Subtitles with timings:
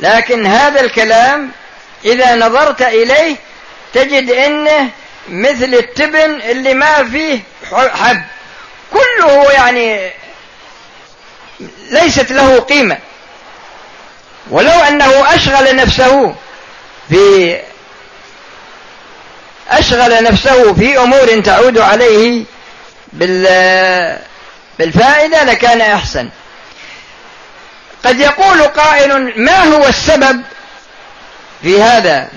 [0.00, 1.50] لكن هذا الكلام
[2.04, 3.36] إذا نظرت إليه
[3.94, 4.88] تجد أنه
[5.28, 7.40] مثل التبن اللي ما فيه
[7.72, 8.22] حب.
[8.92, 10.10] كله يعني
[11.90, 12.98] ليست له قيمة.
[14.50, 16.34] ولو أنه أشغل نفسه
[17.08, 17.56] في
[19.68, 22.44] أشغل نفسه في أمور تعود عليه
[24.78, 26.28] بالفائدة لكان أحسن.
[28.04, 30.42] قد يقول قائل ما هو السبب
[31.62, 32.28] في هذا؟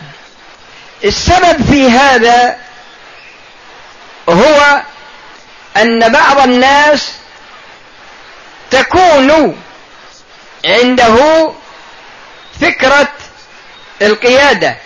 [1.04, 2.58] السبب في هذا
[4.30, 4.82] هو
[5.78, 7.12] أن بعض الناس
[8.72, 9.58] تكون
[10.66, 11.50] عنده
[12.62, 13.08] فكرة
[14.02, 14.78] القيادة.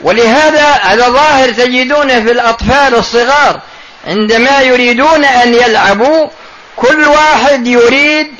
[0.00, 3.60] ولهذا هذا ظاهر تجدونه في الأطفال الصغار
[4.06, 6.28] عندما يريدون أن يلعبوا
[6.76, 8.34] كل واحد يريد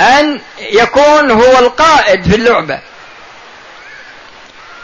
[0.00, 2.80] أن يكون هو القائد في اللعبة.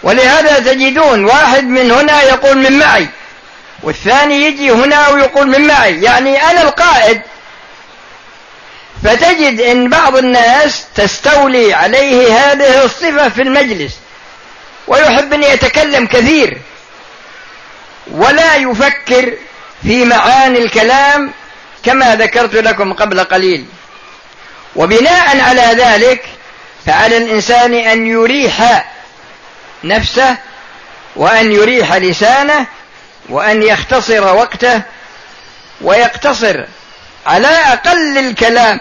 [0.02, 3.08] ولهذا تجدون واحد من هنا يقول من معي
[3.82, 6.02] والثاني يجي هنا ويقول من معي.
[6.02, 7.22] يعني أنا القائد.
[9.04, 13.92] فتجد إن بعض الناس تستولي عليه هذه الصفة في المجلس
[14.86, 16.58] ويحب أن يتكلم كثير
[18.10, 19.32] ولا يفكر
[19.82, 21.32] في معاني الكلام
[21.84, 23.66] كما ذكرت لكم قبل قليل.
[24.76, 26.24] وبناء على ذلك
[26.86, 28.84] فعلى الإنسان أن يريح
[29.84, 30.36] نفسه
[31.16, 32.66] وأن يريح لسانه
[33.28, 34.82] وأن يختصر وقته
[35.80, 36.64] ويقتصر
[37.26, 38.80] على أقل الكلام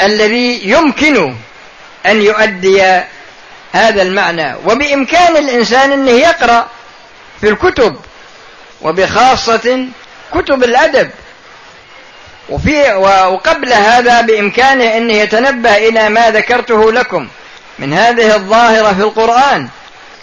[0.00, 1.36] الذي يمكن
[2.06, 2.82] أن يؤدي
[3.72, 4.54] هذا المعنى.
[4.64, 6.68] وبإمكان الإنسان أنه يقرأ
[7.40, 7.96] في الكتب
[8.82, 9.86] وبخاصة
[10.34, 11.10] كتب الأدب.
[12.50, 12.92] وفي
[13.32, 17.28] وقبل هذا بإمكانه أنه يتنبه إلى ما ذكرته لكم
[17.78, 19.68] من هذه الظاهرة في القرآن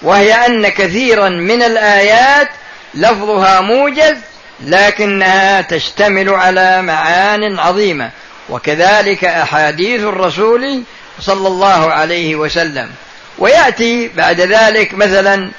[0.02, 2.50] وهي أن كثيرا من الآيات
[2.94, 4.18] لفظها موجز
[4.60, 8.10] لكنها تشتمل على معان عظيمة
[8.50, 10.84] وكذلك أحاديث الرسول
[11.20, 12.90] صلى الله عليه وسلم.
[13.38, 15.50] ويأتي بعد ذلك مثلا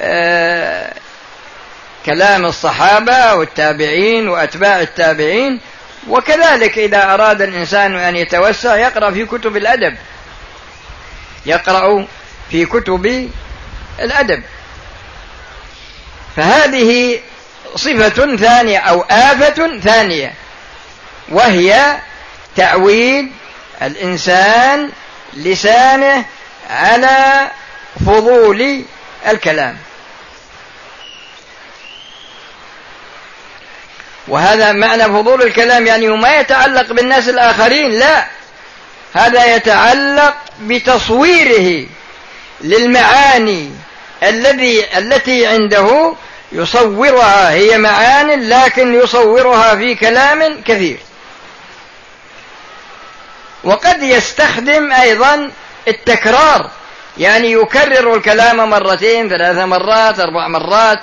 [0.00, 0.92] آه
[2.06, 5.60] كلام الصحابة والتابعين وأتباع التابعين
[6.08, 9.96] وكذلك إذا أراد الإنسان أن يتوسع يقرأ في كتب الأدب.
[11.46, 12.06] يقرأ
[12.50, 13.30] في كتب
[14.00, 14.42] الأدب.
[16.36, 17.20] فهذه
[17.74, 20.32] صفة ثانية أو آفة ثانية
[21.28, 21.96] وهي
[22.56, 23.32] تعويد
[23.82, 24.90] الإنسان
[25.34, 26.24] لسانه
[26.70, 27.50] على
[28.06, 28.84] فضول
[29.28, 29.78] الكلام.
[34.28, 38.26] وهذا معنى فضول الكلام يعني ما يتعلق بالناس الآخرين لا.
[39.14, 41.86] هذا يتعلق بتصويره
[42.60, 43.70] للمعاني
[44.22, 46.14] الذي التي عنده
[46.52, 50.98] يصورها هي معان لكن يصورها في كلام كثير.
[53.64, 55.50] وقد يستخدم أيضا
[55.88, 56.70] التكرار
[57.18, 60.98] يعني يكرر الكلام مرتين ثلاث مرات أربع مرات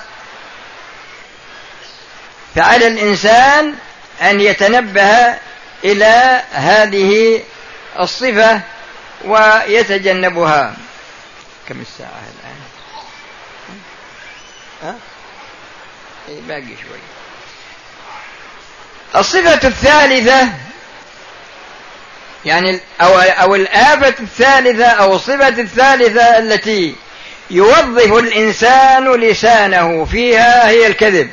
[2.56, 3.76] فعلى الإنسان
[4.22, 5.36] أن يتنبه
[5.84, 7.42] إلى هذه
[8.00, 8.62] الصفة
[9.26, 10.74] ويتجنبها.
[11.70, 12.60] كم الساعة الآن؟
[14.84, 14.96] ها؟
[16.30, 17.00] إيه، باقي شوي.
[19.16, 20.50] الصفة الثالثة
[22.46, 26.96] يعني أو أو الآفة الثالثة أو الصفة الثالثة التي
[27.50, 31.32] يوظف الإنسان لسانه فيها هي الكذب.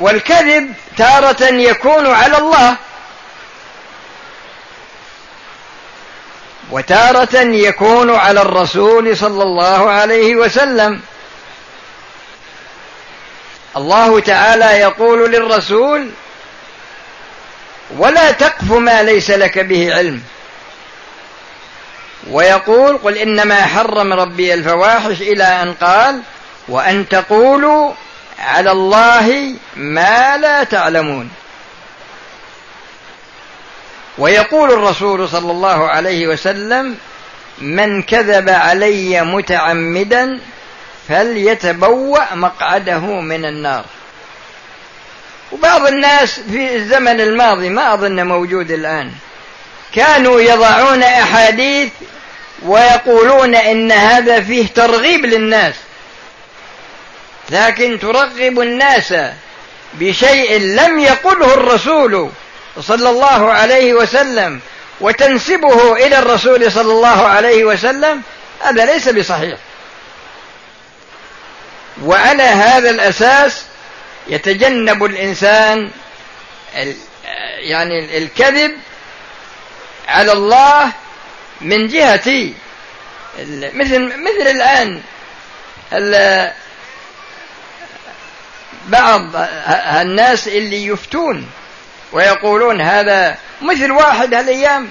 [0.00, 2.76] والكذب تارة يكون على الله.
[6.70, 11.00] وتارة يكون على الرسول صلى الله عليه وسلم.
[13.76, 16.10] الله تعالى يقول للرسول
[17.96, 20.22] ولا تقف ما ليس لك به علم.
[22.30, 26.20] ويقول قل إنما حرم ربي الفواحش إلى أن قال
[26.68, 27.92] وأن تقولوا
[28.38, 31.30] على الله ما لا تعلمون.
[34.18, 36.96] ويقول الرسول صلى الله عليه وسلم
[37.58, 40.40] من كذب علي متعمدا
[41.08, 43.84] فليتبوأ مقعده من النار.
[45.52, 49.12] وبعض الناس في الزمن الماضي ما أظن موجود الآن.
[49.94, 51.90] كانوا يضعون أحاديث
[52.62, 55.74] ويقولون إن هذا فيه ترغيب للناس.
[57.50, 59.14] لكن ترغب الناس
[59.94, 62.30] بشيء لم يقله الرسول
[62.80, 64.60] صلى الله عليه وسلم
[65.00, 68.22] وتنسبه إلى الرسول صلى الله عليه وسلم
[68.64, 69.58] هذا ليس بصحيح.
[72.04, 73.62] وعلى هذا الأساس
[74.28, 75.90] يتجنب الإنسان
[77.58, 78.72] يعني الكذب
[80.08, 80.92] على الله
[81.60, 82.52] من جهة
[83.74, 85.00] مثل مثل الآن
[88.88, 89.22] بعض
[90.00, 91.46] الناس اللي يفتون
[92.12, 94.88] ويقولون هذا مثل واحد هالأيام.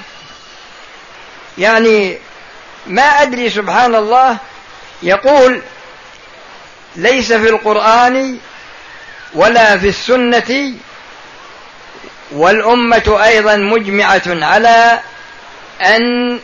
[1.57, 2.17] يعني
[2.87, 4.37] ما أدري سبحان الله
[5.03, 5.61] يقول
[6.95, 8.37] ليس في القرآن
[9.33, 10.73] ولا في السنة
[12.31, 14.99] والأمة أيضا مجمعة على
[15.81, 16.39] أن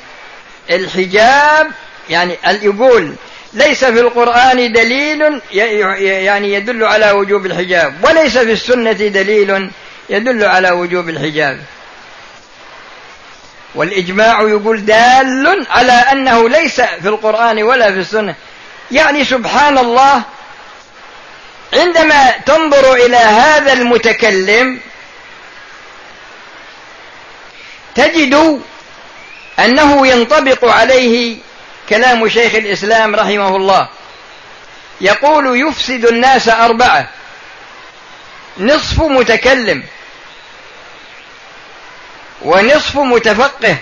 [0.70, 1.72] الحجاب
[2.10, 3.16] يعني يقول
[3.54, 9.72] ليس في القرآن دليل يعني يدل على وجوب الحجاب وليس في السنة دليل
[10.10, 11.60] يدل على وجوب الحجاب.
[13.76, 18.36] والإجماع يقول دال على أنه ليس في القرآن ولا في السنة.
[18.92, 20.22] يعني سبحان الله
[21.74, 24.80] عندما تنظر إلى هذا المتكلم
[27.96, 28.62] تجد
[29.60, 31.38] أنه ينطبق عليه
[31.90, 33.88] كلام شيخ الإسلام رحمه الله.
[35.02, 37.10] يقول يفسد الناس أربعة.
[38.58, 39.84] نصف متكلم.
[42.42, 43.78] ونصف متفقه.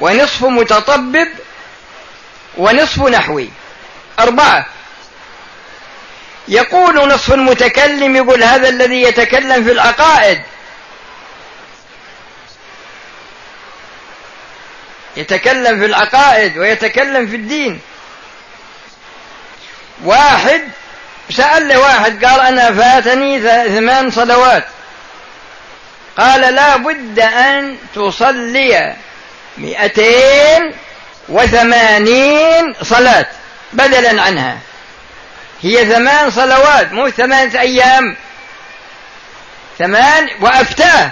[0.00, 1.28] ونصف متطبب.
[2.56, 3.50] ونصف نحوي.
[4.18, 4.66] أربعة.
[6.48, 10.42] يقول نصف المتكلم يقول هذا الذي يتكلم في العقائد.
[15.16, 17.80] يتكلم في العقائد ويتكلم في الدين.
[20.04, 20.62] واحد
[21.30, 24.64] سأل له واحد قال أنا فاتني ثمان صلوات.
[26.18, 28.96] قال لا بد أن تصلي
[29.58, 30.74] مئتين
[31.28, 33.26] وثمانين صلاة
[33.72, 34.58] بدلا عنها.
[35.62, 38.16] هي ثمان صلوات مو ثمانية أيام.
[39.78, 41.10] ثمان وأفتاه.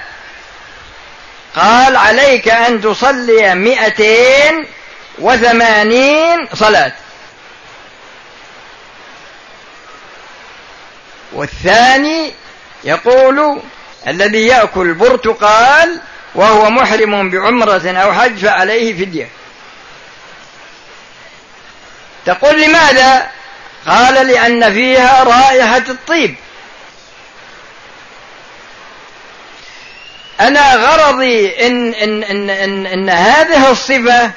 [1.56, 4.66] قال عليك أن تصلي مئتين
[5.18, 6.92] وثمانين صلاة.
[11.32, 12.32] والثاني
[12.84, 13.60] يقول
[14.06, 16.00] الذي يأكل برتقال
[16.34, 19.28] وهو محرم بعمرة أو حج فعليه فدية.
[22.26, 23.30] تقول لماذا؟
[23.86, 26.36] قال لأن فيها رائحة الطيب.
[30.40, 34.31] أنا غرضي إن, إن, إن, إن, إن هذه الصفة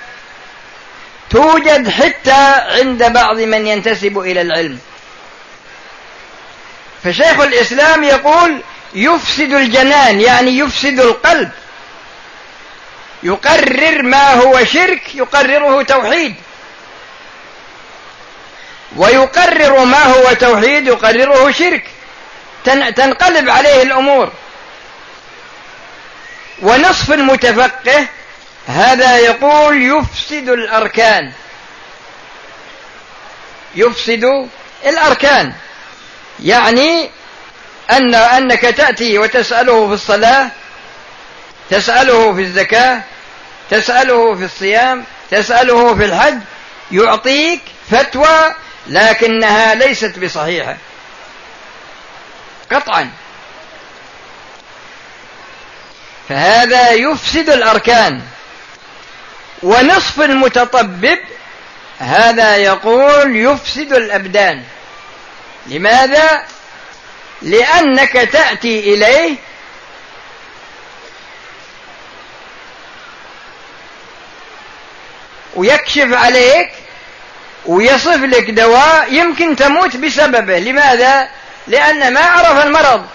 [1.29, 4.79] توجد حتى عند بعض من ينتسب إلى العلم.
[7.03, 8.61] فشيخ الإسلام يقول
[8.93, 11.49] يفسد الجنان يعني يفسد القلب.
[13.23, 16.35] يقرر ما هو شرك يقرره توحيد.
[18.95, 21.83] ويقرر ما هو توحيد يقرره شرك.
[22.95, 24.31] تنقلب عليه الأمور.
[26.61, 28.07] ونصف المتفقه
[28.67, 31.31] هذا يقول يفسد الأركان.
[33.75, 34.49] يفسد
[34.85, 35.53] الأركان.
[36.43, 37.09] يعني
[37.91, 40.49] أن أنك تأتي وتسأله في الصلاة
[41.69, 43.01] تسأله في الزكاة
[43.69, 46.39] تسأله في الصيام تسأله في الحج
[46.91, 48.53] يعطيك فتوى
[48.87, 50.77] لكنها ليست بصحيحة.
[52.71, 53.11] قطعا.
[56.29, 58.21] فهذا يفسد الأركان.
[59.63, 61.19] ونصف المتطبب
[61.99, 64.63] هذا يقول يفسد الأبدان.
[65.67, 66.43] لماذا؟
[67.41, 69.35] لأنك تأتي إليه
[75.55, 76.71] ويكشف عليك
[77.65, 80.59] ويصف لك دواء يمكن تموت بسببه.
[80.59, 81.29] لماذا؟
[81.67, 83.05] لأن ما عرف المرض.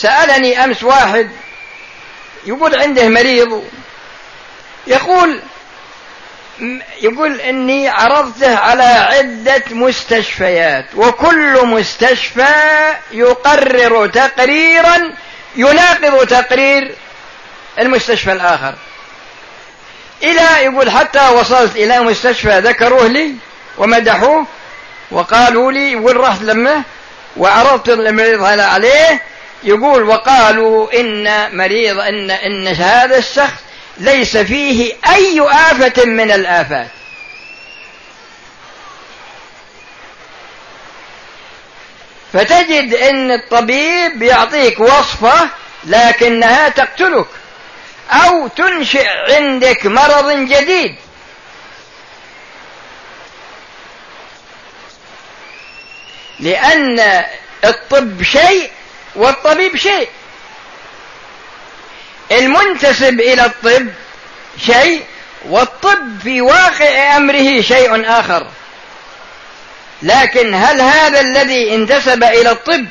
[0.00, 1.30] سألني أمس واحد
[2.46, 3.64] يقول عنده مريض
[4.86, 5.40] يقول
[7.00, 15.12] يقول إني عرضته على عدة مستشفيات وكل مستشفى يقرر تقريرا
[15.56, 16.94] يناقض تقرير
[17.78, 18.74] المستشفى الآخر.
[20.22, 23.34] إلى يقول حتى وصلت إلى مستشفى ذكروه لي
[23.78, 24.46] ومدحوه
[25.10, 26.82] وقالوا لي يقول رحت لمه
[27.36, 29.22] وعرضت المريض هذا عليه
[29.62, 33.60] يقول وقالوا إن مريض إن إن هذا الشخص
[33.98, 36.88] ليس فيه أي آفة من الآفات.
[42.32, 45.48] فتجد إن الطبيب يعطيك وصفة
[45.84, 47.26] لكنها تقتلك
[48.10, 50.94] أو تنشئ عندك مرض جديد.
[56.40, 57.24] لأن
[57.64, 58.70] الطب شيء
[59.18, 60.08] والطبيب شيء.
[62.32, 63.88] المنتسب إلى الطب
[64.66, 65.04] شيء
[65.48, 68.46] والطب في واقع أمره شيء آخر.
[70.02, 72.86] لكن هل هذا الذي انتسب إلى الطب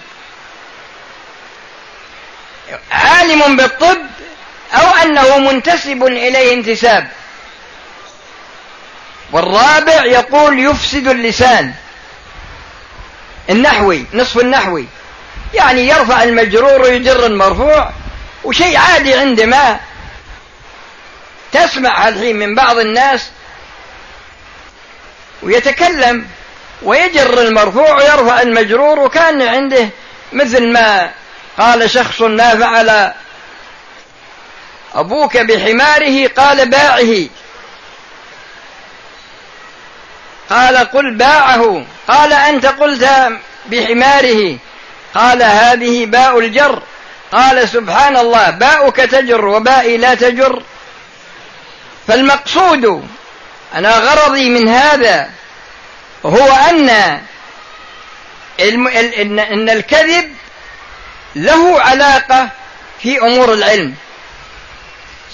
[2.92, 3.98] عالم بالطب
[4.74, 7.08] أو أنه منتسب إليه انتساب؟
[9.32, 11.74] والرابع يقول يفسد اللسان.
[13.50, 14.86] النحوي نصف النحوي.
[15.54, 17.92] يعني يرفع المجرور ويجر المرفوع
[18.44, 19.80] وشيء عادي عندما
[21.52, 23.30] تسمع الحين من بعض الناس
[25.44, 26.28] ويتكلم
[26.82, 29.90] ويجر المرفوع ويرفع المجرور وكان عنده
[30.34, 31.12] مثل ما
[31.58, 33.14] قال شخص ما فعل
[34.96, 37.28] أبوك بحماره قال باعه.
[40.50, 43.10] قال قل باعه قال أنت قلت
[43.66, 44.58] بحماره.
[45.18, 46.82] قال هذه باء الجر.
[47.32, 50.64] قال سبحان الله باؤك تجر وبائي لا تجر.
[52.08, 53.08] فالمقصود
[53.76, 55.30] أنا غرضي من هذا
[56.26, 56.90] هو أن
[59.40, 60.36] إن الكذب
[61.36, 62.50] له علاقة
[63.02, 63.96] في أمور العلم.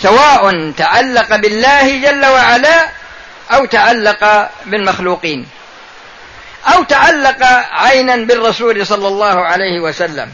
[0.02, 2.90] سواء تعلق بالله جل وعلا
[3.52, 5.48] أو تعلق بالمخلوقين.
[6.68, 10.32] أو تعلق عينا بالرسول صلى الله عليه وسلم.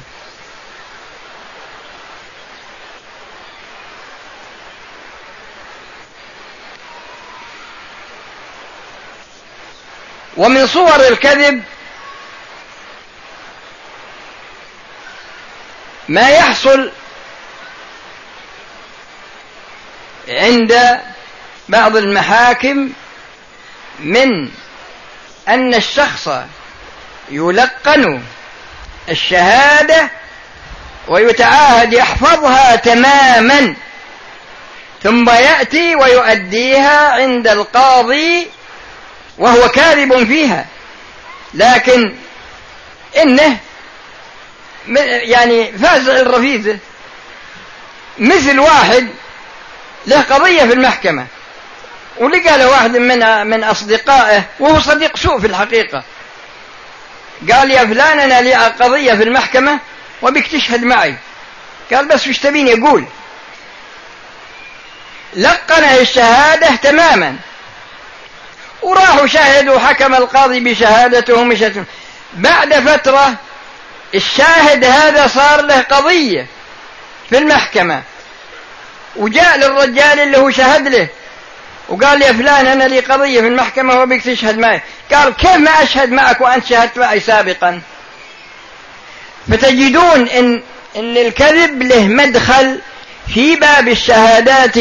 [10.38, 11.63] ومن صور الكذب
[16.09, 16.91] ما يحصل
[20.29, 21.00] عند
[21.69, 22.89] بعض المحاكم
[24.00, 24.50] من
[25.50, 26.29] أن الشخص
[27.29, 28.22] يلقن
[29.10, 30.10] الشهادة
[31.08, 33.75] ويتعاهد يحفظها تماما
[35.03, 38.48] ثم يأتي ويؤديها عند القاضي
[39.38, 40.65] وهو كاذب فيها.
[41.53, 42.15] لكن
[43.18, 43.58] إنه
[45.22, 46.77] يعني فازع الرفيزة
[48.18, 49.08] مثل واحد
[50.08, 51.25] له قضية في المحكمة.
[52.20, 56.04] ولقى له واحد من من أصدقائه وهو صديق سوء في الحقيقة.
[57.52, 59.80] قال يا فلان أنا لي قضية في المحكمة
[60.22, 61.16] وبك تشهد معي.
[61.94, 63.06] قال بس وش تبين يقول
[65.34, 67.36] لقنه الشهادة تماما.
[68.82, 71.84] وراحوا شاهدوا حكم القاضي بشهادته مشت
[72.34, 73.36] بعد فترة
[74.16, 76.48] الشاهد هذا صار له قضية
[77.30, 78.04] في المحكمة.
[79.16, 81.08] وجاء للرجال اللي هو شهد له.
[81.89, 84.81] وقال يا فلان أنا لي قضية في المحكمة وبيك تشهد معي.
[85.13, 87.81] قال كيف ما أشهد معك وأنت شهدت معي سابقا؟
[89.51, 90.62] فتجدون إن,
[90.96, 92.79] إن الكذب له مدخل
[93.34, 94.79] في باب الشهادات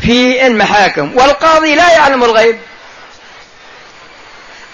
[0.00, 2.58] في المحاكم والقاضي لا يعلم الغيب.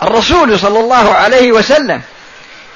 [0.02, 2.00] الرسول صلى الله عليه وسلم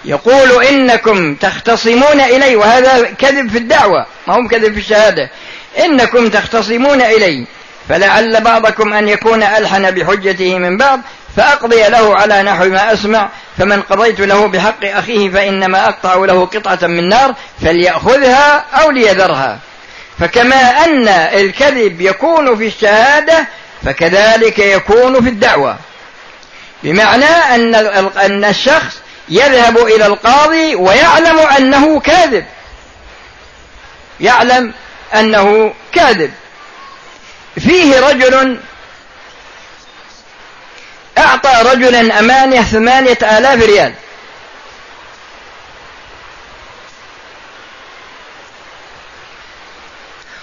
[0.04, 5.30] يقول إنكم تختصمون إلي وهذا كذب في الدعوة ما هم كذب في الشهادة.
[5.78, 7.46] إنكم تختصمون إلي.
[7.88, 11.00] فلعل بعضكم أن يكون ألحن بحجته من بعض
[11.36, 13.28] فأقضي له على نحو ما أسمع
[13.58, 19.58] فمن قضيت له بحق أخيه فإنما أقطع له قطعة من نار فليأخذها أو ليذرها.
[20.18, 23.46] فكما أن الكذب يكون في الشهادة
[23.84, 25.76] فكذلك يكون في الدعوة.
[26.82, 27.74] بمعنى أن
[28.18, 28.96] أن الشخص
[29.28, 32.44] يذهب إلى القاضي ويعلم أنه كاذب.
[34.20, 34.72] يعلم
[35.14, 36.30] أنه كاذب.
[37.60, 38.58] فيه رجل
[41.18, 43.92] أعطى رجلا أمانة ثمانية آلاف ريال.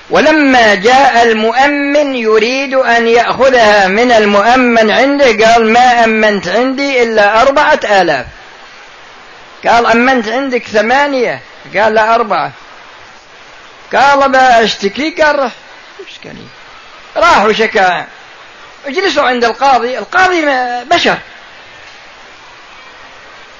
[0.09, 7.79] ولما جاء المؤمن يريد أن يأخذها من المؤمن عنده قال ما أمنت عندي إلا أربعة
[7.83, 8.25] آلاف.
[9.67, 11.41] قال أمنت عندك ثمانية؟
[11.75, 12.51] قال لا أربعة.
[13.95, 15.51] قال بأشتكي قال روح
[17.15, 18.05] اشكالي راح وشكى
[18.85, 19.97] اجلسوا عند القاضي.
[19.97, 20.45] القاضي
[20.85, 21.17] بشر.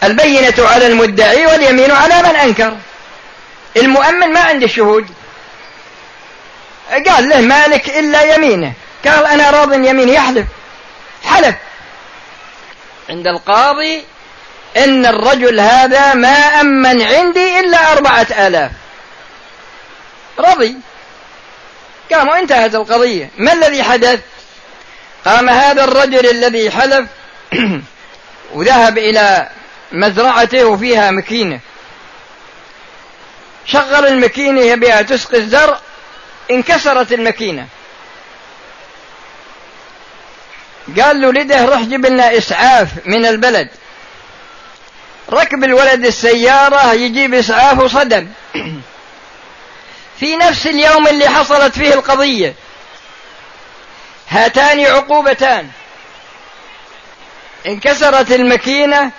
[0.03, 2.77] البينة على المدعي واليمين على من أنكر.
[3.77, 5.07] المؤمن ما عنده شهود.
[7.07, 8.73] قال له مالك إلا يمينه.
[9.05, 10.45] قال أنا راض يمين يحلف.
[11.23, 11.55] حلف.
[13.09, 14.03] عند القاضي
[14.77, 18.71] إن الرجل هذا ما أمن عندي إلا أربعة آلاف.
[20.39, 20.75] رضي
[22.11, 23.29] قام وانتهت القضية.
[23.37, 24.19] ما الذي حدث؟
[25.25, 27.07] قام هذا الرجل الذي حلف
[28.53, 29.49] وذهب إلى
[29.91, 31.59] مزرعته وفيها مكينة.
[33.65, 35.79] شغل المكينة يبيها تسقي الزرع
[36.51, 37.67] انكسرت المكينة.
[41.01, 43.69] قال له لده روح جيب لنا إسعاف من البلد.
[45.31, 48.27] ركب الولد السيارة يجيب إسعاف وصدم.
[50.23, 52.53] في نفس اليوم اللي حصلت فيه القضية.
[54.29, 55.69] هاتان عقوبتان.
[57.65, 59.11] انكسرت المكينة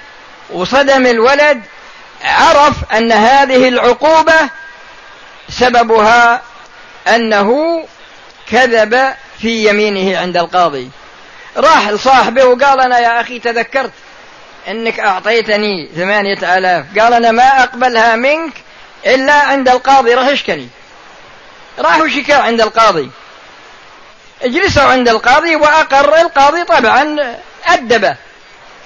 [0.51, 1.63] وصدم الولد
[2.25, 4.49] عرف أن هذه العقوبة
[5.49, 6.43] سببها
[7.09, 7.81] أنه
[8.51, 10.91] كذب في يمينه عند القاضي.
[11.57, 13.93] راح لصاحبه وقال أنا يا أخي تذكرت
[14.69, 16.99] أنك أعطيتني ثمانية آلاف.
[16.99, 18.53] قال أنا ما أقبلها منك
[19.07, 20.69] إلا عند القاضي راح يشكني
[21.79, 23.11] راحوا شكاو عند القاضي.
[24.43, 28.17] اجلسوا عند القاضي وأقر القاضي طبعا أدبه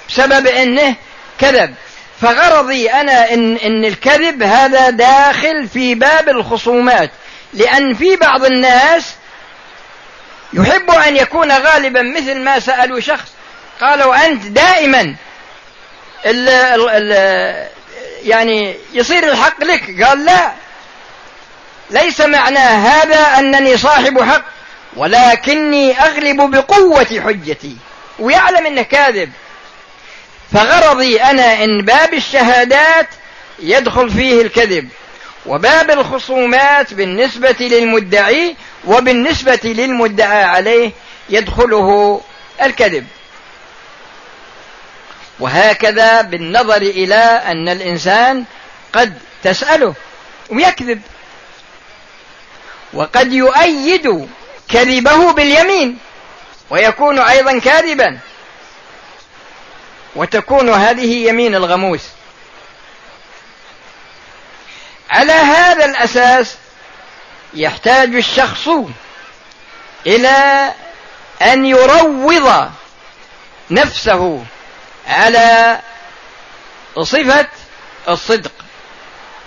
[0.08, 0.94] بسبب أنه
[1.38, 1.74] كذب.
[2.20, 7.10] فغرضي أنا إن, إن الكذب هذا داخل في باب الخصومات.
[7.54, 9.14] لأن في بعض الناس
[10.52, 13.32] يحب أن يكون غالبا مثل ما سألوا شخص.
[13.80, 15.14] قالوا أنت دائما
[16.26, 17.68] ال ال
[18.22, 20.04] يعني يصير الحق لك.
[20.04, 20.52] قال لا.
[21.90, 24.44] ليس معنى هذا أنني صاحب حق
[24.96, 27.76] ولكني أغلب بقوة حجتي.
[28.18, 29.32] ويعلم أنه كاذب.
[30.52, 33.06] فغرضي أنا إن باب الشهادات
[33.58, 34.88] يدخل فيه الكذب
[35.46, 40.92] وباب الخصومات بالنسبة للمدعي وبالنسبة للمدعى عليه
[41.28, 42.20] يدخله
[42.62, 43.06] الكذب.
[45.40, 48.44] وهكذا بالنظر إلى أن الإنسان
[48.92, 49.94] قد تسأله
[50.50, 51.00] ويكذب.
[52.92, 54.28] وقد يؤيد
[54.68, 55.98] كذبه باليمين
[56.70, 58.18] ويكون أيضا كاذبا.
[60.16, 62.00] وتكون هذه يمين الغموس.
[65.10, 66.54] على هذا الأساس
[67.54, 68.68] يحتاج الشخص
[70.06, 70.72] إلى
[71.42, 72.70] أن يروض
[73.70, 74.44] نفسه
[75.06, 75.80] على
[77.02, 77.48] صفة
[78.08, 78.52] الصدق.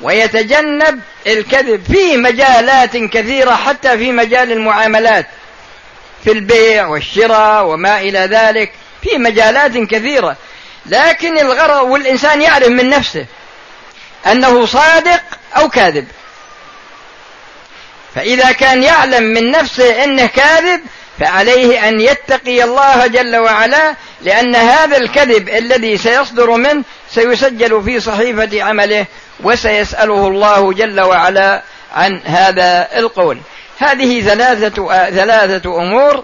[0.02, 5.26] ويتجنب الكذب في مجالات كثيرة حتى في مجال المعاملات
[6.24, 10.36] في البيع والشراء وما إلى ذلك في مجالات كثيرة.
[10.86, 13.26] لكن الغرض والإنسان يعرف من نفسه
[14.28, 15.22] أنه صادق
[15.58, 16.08] أو كاذب.
[18.16, 20.82] فإذا كان يعلم من نفسه أنه كاذب
[21.20, 28.64] فعليه أن يتقي الله جل وعلا لأن هذا الكذب الذي سيصدر منه سيسجل في صحيفة
[28.64, 29.06] عمله.
[29.44, 31.62] وسيسأله الله جل وعلا
[31.96, 33.38] عن هذا القول.
[33.78, 36.24] هذه ثلاثة ثلاثة أمور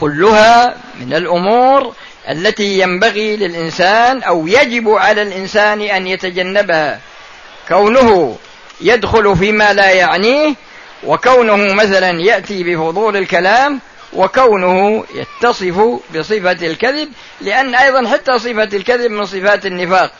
[0.00, 1.94] كلها من الأمور
[2.30, 7.00] التي ينبغي للإنسان أو يجب على الإنسان أن يتجنبها.
[7.68, 8.36] كونه
[8.80, 10.54] يدخل فيما لا يعنيه
[11.04, 13.80] وكونه مثلا يأتي بفضول الكلام
[14.12, 20.10] وكونه يتصف بصفة الكذب لأن أيضا حتى صفة الكذب من صفات النفاق.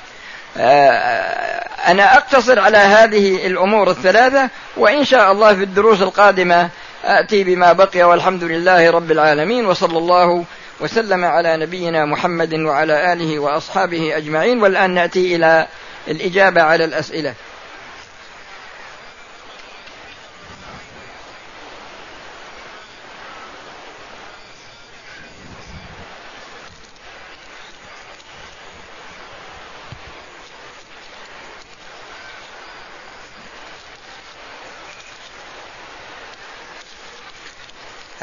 [0.56, 6.68] أنا أقتصر على هذه الأمور الثلاثة وإن شاء الله في الدروس القادمة
[7.04, 10.44] آتي بما بقي والحمد لله رب العالمين وصلى الله
[10.80, 14.62] وسلم على نبينا محمد وعلى آله وأصحابه أجمعين.
[14.62, 15.66] والآن نأتي إلى
[16.08, 17.34] الإجابة على الأسئلة.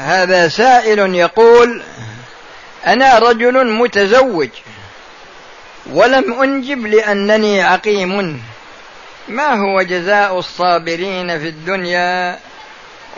[0.08, 1.82] هذا سائل يقول
[2.86, 4.48] أنا رجل متزوج
[5.92, 8.42] ولم أنجب لأنني عقيم.
[9.28, 12.38] ما هو جزاء الصابرين في الدنيا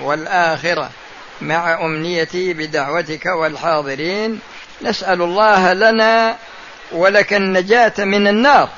[0.02, 0.90] والآخرة
[1.40, 4.40] مع أمنيتي بدعوتك والحاضرين؟
[4.82, 6.36] نسأل الله لنا
[6.92, 8.68] ولك النجاة من النار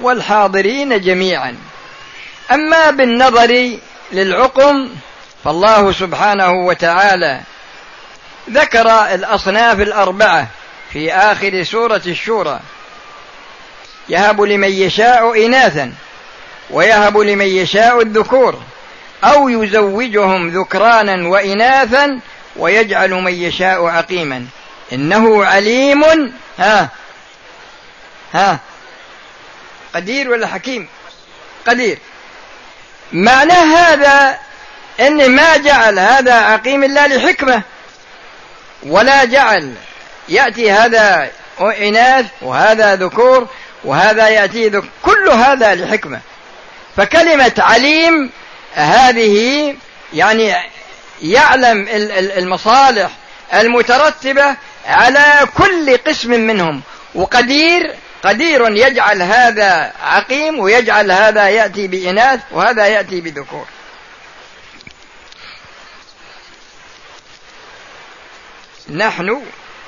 [0.00, 1.56] والحاضرين جميعا.
[2.50, 3.78] أما بالنظر
[4.12, 4.90] للعقم
[5.46, 7.40] فالله سبحانه وتعالى
[8.50, 10.48] ذكر الأصناف الأربعة
[10.92, 12.60] في آخر سورة الشورى.
[14.08, 15.92] يهب لمن يشاء إناثا
[16.70, 18.62] ويهب لمن يشاء الذكور
[19.24, 22.20] أو يزوجهم ذكرانا وإناثا
[22.56, 24.46] ويجعل من يشاء عقيما.
[24.92, 26.04] إنه عليم
[26.58, 26.88] ها
[28.34, 28.58] ها
[29.94, 30.88] قدير ولا حكيم؟
[31.66, 31.98] قدير.
[33.12, 34.45] معنى هذا
[35.00, 37.62] ان ما جعل هذا عقيم الله لحكمة
[38.86, 39.74] ولا جعل
[40.28, 41.30] يأتي هذا
[41.60, 43.48] إناث وهذا ذكور
[43.84, 46.20] وهذا يأتي ذكور كل هذا لحكمة.
[46.96, 48.30] فكلمة عليم
[48.74, 49.74] هذه
[50.12, 50.54] يعني
[51.22, 51.86] يعلم
[52.38, 53.10] المصالح
[53.54, 54.56] المترتبة
[54.86, 56.82] على كل قسم منهم
[57.14, 63.66] وقدير قدير يجعل هذا عقيم ويجعل هذا يأتي بإناث وهذا يأتي بذكور.
[68.90, 69.42] نحن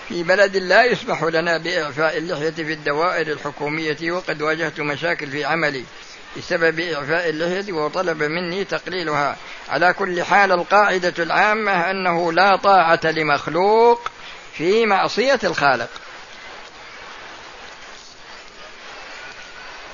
[0.09, 5.85] في بلد لا يسمح لنا بإعفاء اللحية في الدوائر الحكومية وقد واجهت مشاكل في عملي
[6.37, 9.37] بسبب إعفاء اللحية وطلب مني تقليلها.
[9.69, 14.11] على كل حال القاعدة العامة أنه لا طاعة لمخلوق
[14.55, 15.91] في معصية الخالق.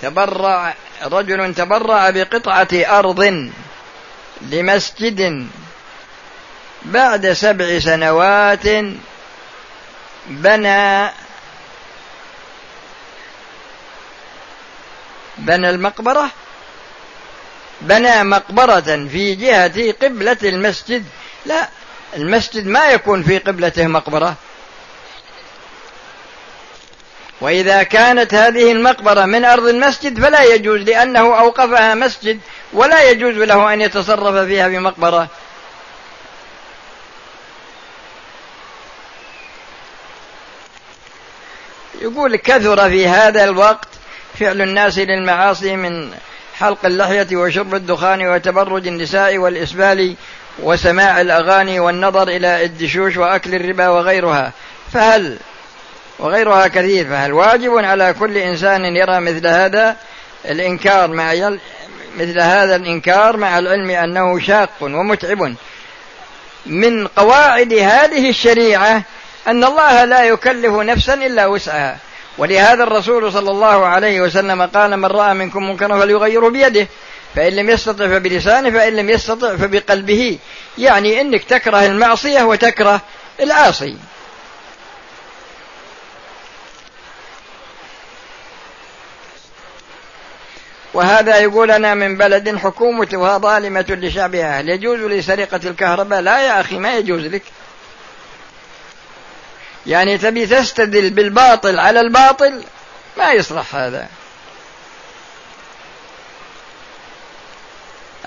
[0.03, 3.51] تبرع رجل تبرع بقطعة أرض
[4.43, 5.49] لمسجد
[6.85, 8.67] بعد سبع سنوات
[10.27, 11.11] بنى
[15.39, 16.31] بنى المقبرة
[17.81, 21.05] بنى مقبرة في جهة قبلة المسجد.
[21.47, 21.69] لا
[22.17, 24.35] المسجد ما يكون في قبلته مقبرة.
[27.41, 32.41] وإذا كانت هذه المقبرة من أرض المسجد فلا يجوز لأنه أوقفها مسجد
[32.73, 35.29] ولا يجوز له أن يتصرف فيها بمقبرة.
[42.05, 43.89] يقول كثر في هذا الوقت
[44.41, 46.11] فعل الناس للمعاصي من
[46.59, 50.15] حلق اللحية وشرب الدخان وتبرج النساء والإسبال
[50.59, 54.53] وسماع الأغاني والنظر إلى الدشوش وأكل الربا وغيرها.
[54.93, 55.39] فهل
[56.19, 59.97] وغيرها كثير فهل واجب على كل إنسان يرى مثل هذا
[60.45, 61.61] الإنكار مع يل
[62.19, 65.55] مثل هذا الإنكار مع العلم أنه شاق ومتعب؟
[66.67, 69.03] من قواعد هذه الشريعة
[69.47, 71.99] أن الله لا يكلف نفسا إلا وسعها.
[72.39, 76.87] ولهذا الرسول صلى الله عليه وسلم قال من رأى منكم منكرا فليغيره بيده.
[77.37, 80.39] فإن لم يستطع فبلسانه فإن لم يستطع فبقلبه.
[80.79, 83.01] يعني إنك تكره المعصية وتكره
[83.41, 83.97] العاصي.
[90.95, 96.61] وهذا يقول أنا من بلد حكومتها ظالمة لشعبها هل يجوز لي سرقة الكهرباء؟ لا يا
[96.61, 97.43] أخي ما يجوز لك.
[99.87, 102.65] يعني تبي تستدل بالباطل على الباطل
[103.19, 104.09] ما يصلح هذا.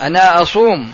[0.02, 0.94] أنا أصوم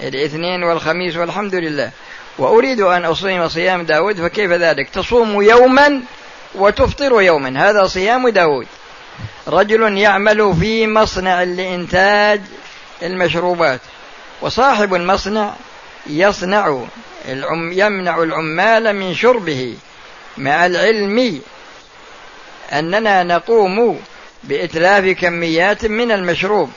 [0.00, 1.90] الاثنين والخميس والحمد لله
[2.38, 6.02] وأريد أن أصيم صيام داود فكيف ذلك؟ تصوم يوما
[6.54, 8.66] وتفطر يوما هذا صيام داود.
[9.48, 12.40] رجل يعمل في مصنع لإنتاج
[13.02, 13.80] المشروبات
[14.40, 15.52] وصاحب المصنع
[16.08, 16.84] يصنع
[17.28, 19.76] العم يمنع العمال من شربه.
[20.38, 21.40] مع العلم
[22.72, 24.00] أننا نقوم
[24.44, 26.70] بإتلاف كميات من المشروب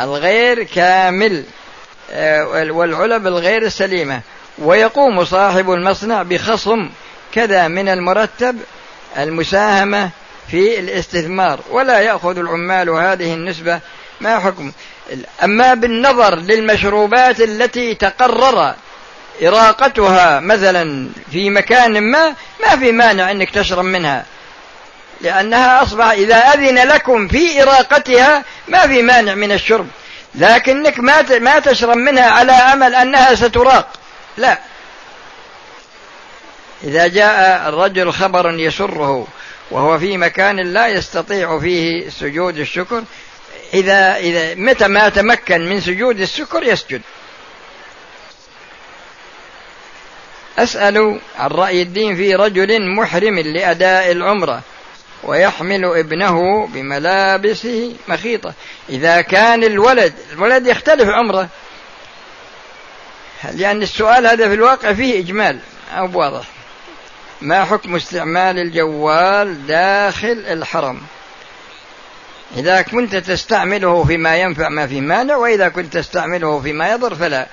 [0.00, 1.44] الغير كامل
[2.12, 4.20] آه، والعلب الغير السليمة.
[4.58, 6.90] ويقوم صاحب المصنع بخصم
[7.32, 8.58] كذا من المرتب
[9.18, 10.10] المساهمة
[10.50, 11.60] في الاستثمار.
[11.70, 13.80] ولا يأخذ العمال هذه النسبة.
[14.20, 14.72] ما حكم؟
[15.44, 18.74] أما بالنظر للمشروبات التي تقرر
[19.42, 24.24] إراقتها مثلا في مكان ما ما في مانع أنك تشرب منها.
[25.20, 29.86] لأنها أصبح إذا أذن لكم في إراقتها ما في مانع من الشرب.
[30.34, 33.88] لكنك ما ما تشرب منها على أمل أنها ستراق.
[34.36, 34.58] لا.
[36.84, 39.26] إذا جاء الرجل خبر يسره
[39.70, 43.02] وهو في مكان لا يستطيع فيه سجود الشكر
[43.74, 47.02] إذا إذا متى ما تمكن من سجود الشكر يسجد.
[50.58, 54.62] أسأل عن رأي الدين في رجل محرم لأداء العمرة
[55.24, 58.54] ويحمل ابنه بملابسه مخيطة.
[58.88, 61.48] إذا كان الولد الولد يختلف عمره.
[63.52, 65.58] لأن السؤال هذا في الواقع فيه إجمال
[65.92, 66.44] أو واضح؟
[67.40, 71.00] ما حكم استعمال الجوال داخل الحرم؟
[72.56, 77.46] إذا كنت تستعمله فيما ينفع ما في مانع وإذا كنت تستعمله فيما يضر فلا.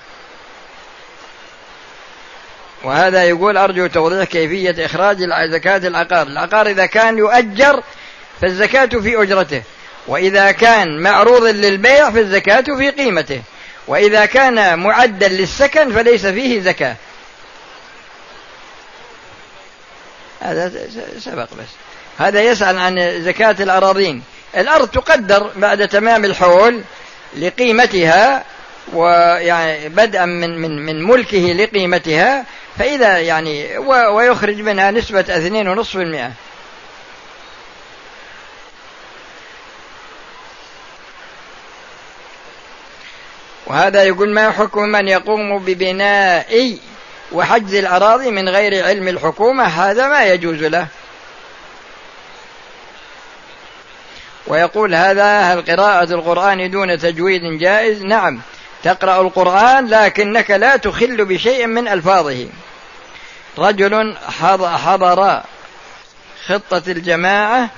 [2.83, 5.17] وهذا يقول أرجو توضيح كيفية إخراج
[5.51, 6.27] زكاة العقار.
[6.27, 7.83] العقار إذا كان يؤجر
[8.41, 9.63] فالزكاة في أجرته.
[10.07, 13.41] وإذا كان معروضا للبيع فالزكاة في قيمته.
[13.87, 16.95] وإذا كان معدا للسكن فليس فيه زكاة.
[20.41, 20.71] هذا
[21.19, 21.69] سبق بس.
[22.17, 24.23] هذا يسأل عن زكاة الأراضين.
[24.55, 26.81] الأرض تقدر بعد تمام الحول
[27.37, 28.43] لقيمتها
[28.93, 32.45] ويعني بدءا من من من ملكه لقيمتها
[32.79, 36.31] فإذا يعني ويخرج منها نسبة اثنين ونصف المئة.
[43.67, 46.77] وهذا يقول ما حكم من يقوم ببناء
[47.31, 50.87] وحجز الأراضي من غير علم الحكومة؟ هذا ما يجوز له.
[54.47, 58.39] ويقول هذا هل قراءة القرآن دون تجويد جائز؟ نعم.
[58.83, 62.47] تقرأ القرآن لكنك لا تخل بشيء من ألفاظه.
[63.57, 64.17] رجل
[64.85, 65.41] حضر
[66.47, 67.69] خطة الجماعة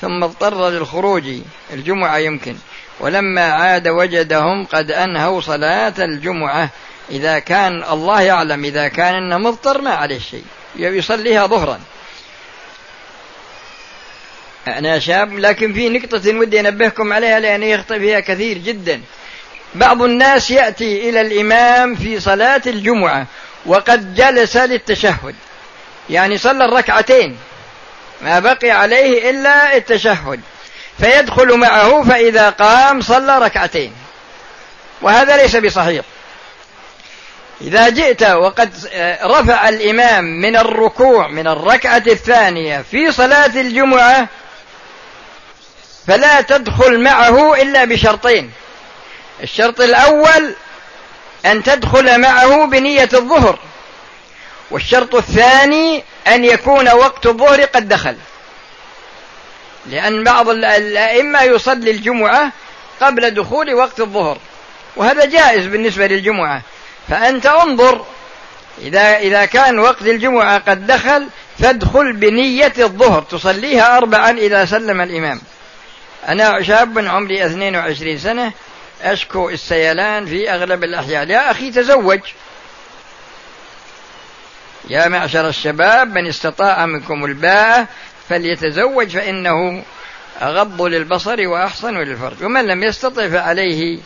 [0.00, 1.24] ثم اضطر للخروج.
[1.72, 2.56] الجمعة يمكن.
[3.00, 6.68] ولما عاد وجدهم قد أنهوا صلاة الجمعة.
[7.10, 8.64] إذا كان الله يعلم.
[8.64, 10.44] إذا كان إنه مضطر ما عليه شيء
[10.76, 11.80] يصليها ظهرا.
[14.68, 19.00] أنا شاب لكن في نقطة ودي أنبهكم عليها لأن يخطئ فيها كثير جدا.
[19.74, 23.26] بعض الناس يأتي إلى الإمام في صلاة الجمعة
[23.66, 25.34] وقد جلس للتشهد.
[26.10, 27.36] يعني صلى الركعتين
[28.22, 30.40] ما بقي عليه إلا التشهد.
[30.98, 33.92] فيدخل معه فإذا قام صلى ركعتين.
[35.02, 36.04] وهذا ليس بصحيح.
[37.60, 38.70] إذا جئت وقد
[39.22, 44.28] رفع الإمام من الركوع من الركعة الثانية في صلاة الجمعة
[46.06, 48.50] فلا تدخل معه إلا بشرطين.
[49.42, 50.54] الشرط الأول
[51.46, 53.58] أن تدخل معه بنية الظهر.
[54.70, 58.16] والشرط الثاني أن يكون وقت الظهر قد دخل.
[59.86, 62.52] لأن بعض الأئمة يصلي الجمعة
[63.00, 64.38] قبل دخول وقت الظهر.
[64.96, 66.62] وهذا جائز بالنسبة للجمعة.
[67.08, 68.04] فأنت انظر
[68.82, 73.22] إذا إذا كان وقت الجمعة قد دخل فادخل بنية الظهر.
[73.22, 75.40] تصليها أربعا إذا سلم الإمام.
[76.28, 78.52] أنا شاب عمري 22 سنة
[79.02, 81.30] أشكو السيلان في أغلب الأحيان.
[81.30, 82.20] يا أخي تزوج.
[84.88, 87.86] يا معشر الشباب من استطاع منكم الباء
[88.28, 89.84] فليتزوج فإنه
[90.42, 92.44] أغض للبصر وأحصن للفرج.
[92.44, 93.98] ومن لم يستطع فعليه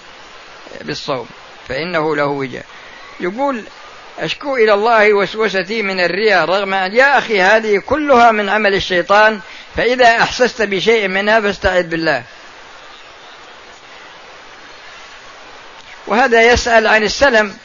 [0.80, 1.26] بالصوم
[1.68, 2.64] فإنه له وجاء
[3.20, 3.64] يقول
[4.18, 9.40] أشكو إلى الله وسوستي من الرياء رغم أن يا أخي هذه كلها من عمل الشيطان
[9.76, 12.22] فإذا أحسست بشيء منها فاستعذ بالله.
[16.06, 17.56] وهذا يسأل عن السلم.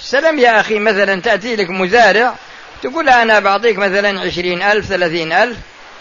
[0.00, 2.34] السلم يا أخي مثلا تأتي لك مزارع
[2.82, 5.56] تقول أنا بعطيك مثلا عشرين ألف ثلاثين ألف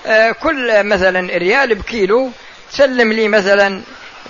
[0.05, 2.31] آه، كل مثلا ريال بكيلو
[2.71, 3.81] تسلم لي مثلا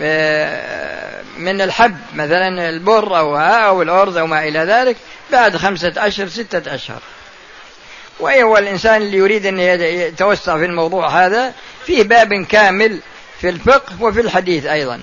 [0.02, 4.98] آه، من الحب مثلا البر أو أو الأرز أو ما إلى ذلك
[5.32, 7.02] بعد خمسة أشهر ستة أشهر.
[8.20, 11.54] وهو الإنسان اللي يريد أن يتوسع في الموضوع هذا
[11.86, 13.00] فيه باب كامل
[13.42, 15.02] في الفقه وفي الحديث أيضا.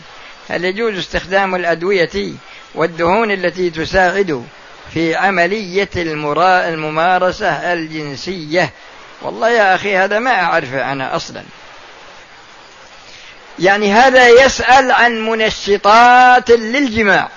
[0.49, 2.33] هل يجوز استخدام الأدوية
[2.75, 4.45] والدهون التي تساعد
[4.95, 8.71] في عملية الممارسة الجنسية؟
[9.23, 11.43] والله يا أخي هذا ما أعرفه أنا أصلا.
[13.59, 17.29] يعني هذا يسأل عن منشطات للجماع.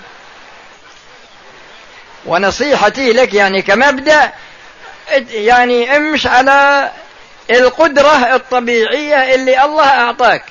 [2.26, 4.34] ونصيحتي لك يعني كمبدأ
[5.30, 6.92] يعني امش على
[7.50, 10.44] القدرة الطبيعية اللي الله أعطاك.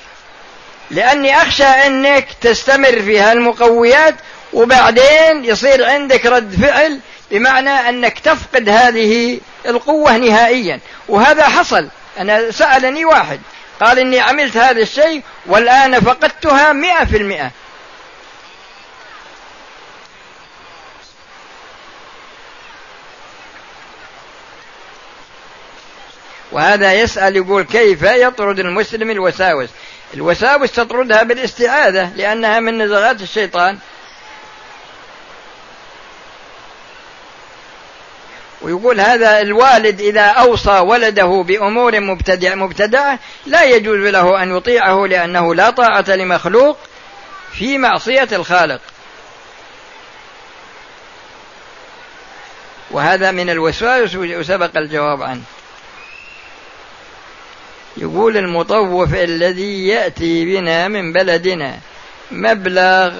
[0.91, 4.15] لأني أخشى أنك تستمر في هالمقويات
[4.53, 6.99] وبعدين يصير عندك رد فعل
[7.31, 10.79] بمعنى أنك تفقد هذه القوة نهائيا.
[11.09, 11.87] وهذا حصل.
[12.19, 13.39] أنا سألني واحد
[13.81, 17.51] قال إني عملت هذا الشيء والآن فقدتها مئة في المئة.
[26.51, 29.69] وهذا يسأل يقول كيف يطرد المسلم الوساوس؟
[30.13, 33.77] الوساوس تطردها بالاستعاذة لأنها من نزغات الشيطان.
[38.61, 45.55] ويقول هذا الوالد إذا أوصى ولده بأمور مبتدع مبتدعة لا يجوز له أن يطيعه لأنه
[45.55, 46.77] لا طاعة لمخلوق
[47.51, 48.81] في معصية الخالق.
[52.91, 55.41] وهذا من الوسواس وسبق الجواب عنه.
[57.97, 61.79] يقول المطوف الذي يأتي بنا من بلدنا
[62.31, 63.13] مبلغ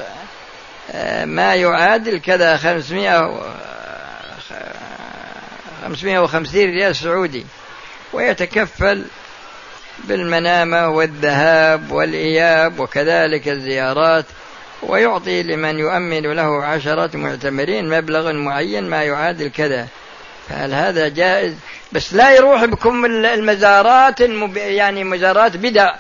[0.92, 3.42] آه، ما يعادل كذا خمسمائة
[5.84, 7.46] خمسمائة وخمسين ريال سعودي
[8.14, 9.06] ويتكفل
[10.04, 14.26] بالمنامة والذهاب والإياب وكذلك الزيارات
[14.84, 19.88] ويعطي لمن يؤمن له عشرة معتمرين مبلغ معين ما يعادل كذا.
[20.50, 21.54] فهل هذا جائز
[21.92, 24.20] بس لا يروح بكم المزارات
[24.56, 25.96] يعني مزارات بدع.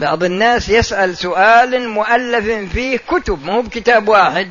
[0.00, 4.50] بعض الناس يسأل سؤال مؤلف فيه كتب مو بكتاب واحد.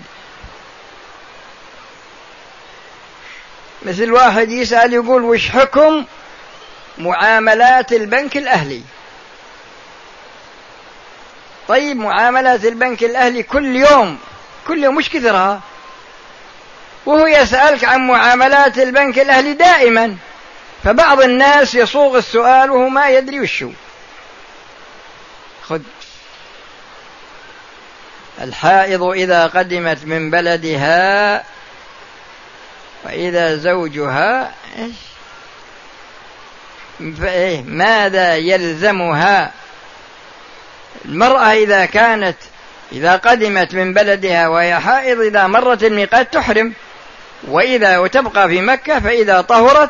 [3.86, 6.06] مثل واحد يسأل يقول وش حكم
[6.98, 8.82] معاملات البنك الأهلي؟
[11.68, 14.18] طيب معاملات البنك الأهلي كل يوم
[14.68, 15.62] كل يوم مش كثرها؟
[17.06, 20.16] وهو يسألك عن معاملات البنك الأهلي دائما
[20.84, 23.72] فبعض الناس يصوغ السؤال وهو ما يدري وشو
[25.64, 25.82] خذ.
[28.42, 31.44] الحائض إذا قدمت من بلدها
[33.06, 34.54] وإذا زوجها
[37.66, 39.52] ماذا يلزمها؟
[41.06, 42.38] المرأة إذا كانت
[42.92, 46.74] إذا قدمت من بلدها وهي حائض إذا مرت الميقات تحرم.
[47.48, 49.90] وإذا وتبقى في مكة فإذا طهرت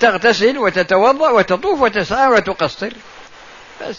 [0.00, 2.92] تغتسل وتتوضأ وتطوف وتسعى وتقصر.
[3.82, 3.96] بس.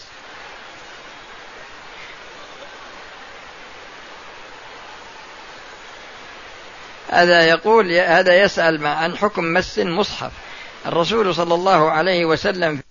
[7.10, 10.32] هذا يقول هذا يسأل عن حكم مس المصحف
[10.86, 12.82] الرسول صلى الله عليه وسلم